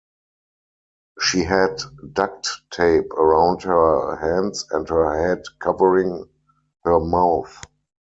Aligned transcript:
She 1.19 1.43
had 1.43 1.77
duct 2.13 2.47
tape 2.71 3.13
around 3.13 3.61
her 3.61 4.15
hands 4.15 4.65
and 4.71 4.89
her 4.89 5.27
head 5.27 5.43
covering 5.59 6.27
her 6.83 6.99
mouth. 6.99 7.63